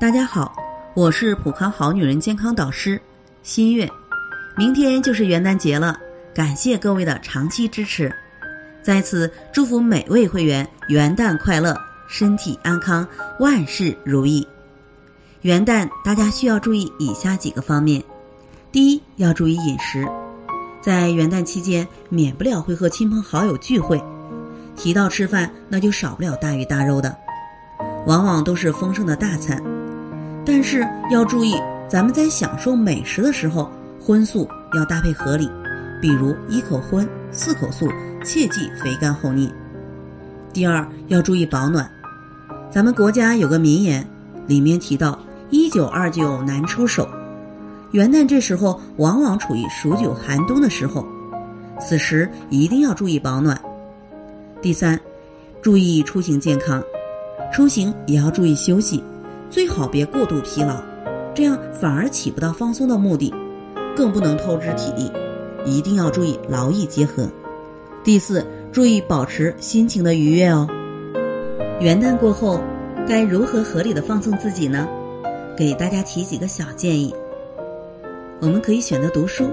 [0.00, 0.52] 大家好，
[0.92, 3.00] 我是普康好女人健康导师
[3.44, 3.88] 新月。
[4.56, 5.96] 明天就是元旦节了，
[6.34, 8.12] 感谢各位的长期支持，
[8.82, 11.76] 在此祝福每位会员元旦快乐，
[12.08, 13.06] 身体安康，
[13.38, 14.46] 万事如意。
[15.42, 18.02] 元旦大家需要注意以下几个方面：
[18.72, 20.06] 第一，要注意饮食，
[20.82, 24.02] 在元旦期间免不了会和亲朋好友聚会，
[24.76, 27.16] 提到吃饭，那就少不了大鱼大肉的，
[28.06, 29.62] 往往都是丰盛的大餐。
[30.46, 31.54] 但是要注意，
[31.88, 35.50] 咱们在享受美食的时候，荤素要搭配合理，
[36.02, 37.88] 比如一口荤，四口素，
[38.22, 39.52] 切忌肥甘厚腻。
[40.52, 41.90] 第二，要注意保暖。
[42.70, 44.06] 咱们国家有个名言，
[44.46, 47.08] 里面提到“一九二九难出手”，
[47.92, 51.06] 元旦这时候往往处于数九寒冬的时候，
[51.80, 53.58] 此时一定要注意保暖。
[54.60, 55.00] 第三，
[55.62, 56.82] 注意出行健康，
[57.52, 59.02] 出行也要注意休息。
[59.54, 60.82] 最好别过度疲劳，
[61.32, 63.32] 这样反而起不到放松的目的，
[63.94, 65.08] 更不能透支体力，
[65.64, 67.28] 一定要注意劳逸结合。
[68.02, 70.68] 第四，注意保持心情的愉悦哦。
[71.78, 72.60] 元旦过后，
[73.06, 74.88] 该如何合理的放松自己呢？
[75.56, 77.14] 给大家提几个小建议。
[78.40, 79.48] 我们可以选择读书，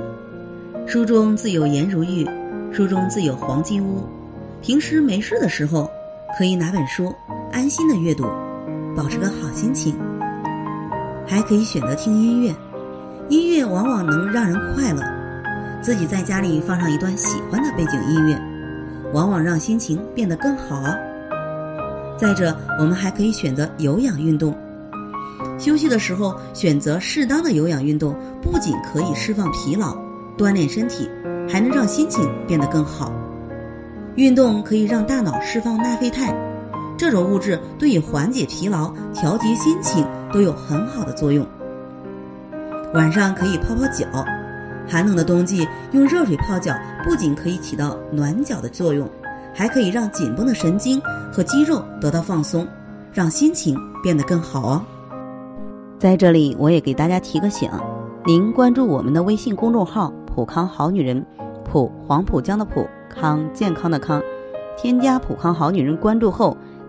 [0.87, 2.27] 书中自有颜如玉，
[2.73, 4.01] 书中自有黄金屋。
[4.63, 5.87] 平时没事的时候，
[6.39, 7.13] 可以拿本书，
[7.51, 8.25] 安心的阅读。
[8.95, 9.95] 保持个好心情，
[11.25, 12.53] 还可以选择听音乐，
[13.29, 15.01] 音乐往往能让人快乐。
[15.81, 18.39] 自己在家里放上一段喜欢的背景音乐，
[19.13, 20.83] 往往让心情变得更好。
[22.17, 24.55] 再者，我们还可以选择有氧运动，
[25.57, 29.97] 休息的时候选择适当的有氧运动，不仅可以释放疲劳、
[30.37, 31.09] 锻炼身体，
[31.49, 33.11] 还能让心情变得更好。
[34.15, 36.50] 运动可以让大脑释放内啡肽。
[37.01, 41.43] 这种物质对于缓解疲劳、调节心情都有很好的作用。
[42.93, 44.05] 晚上可以泡泡脚，
[44.87, 49.09] 寒冷的冬季用热水泡脚，不仅可以起到暖脚的作用，
[49.51, 51.01] 还可以让紧绷的神经
[51.33, 52.67] 和肌肉得到放松，
[53.11, 54.85] 让心情变得更好哦。
[55.97, 57.67] 在这里，我也给大家提个醒：
[58.27, 61.25] 您关注我们的微信公众号“普康好女人”，
[61.65, 64.21] 普黄浦江的普康健康的康，
[64.77, 66.55] 添加“普康好女人”关注后。